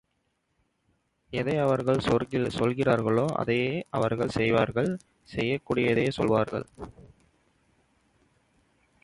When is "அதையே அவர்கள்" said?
3.33-4.29